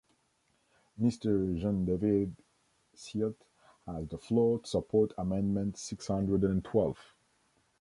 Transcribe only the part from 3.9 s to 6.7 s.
the floor to support amendment six hundred and